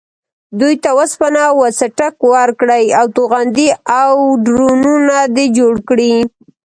دوی 0.59 0.75
ته 0.83 0.89
وسپنه 0.99 1.43
و 1.57 1.61
څټک 1.79 2.15
ورکړې 2.33 2.83
او 2.99 3.05
توغندي 3.15 3.69
او 4.01 4.13
ډرونونه 4.45 5.17
دې 5.35 5.45
جوړ 5.57 5.75
کړي. 5.89 6.13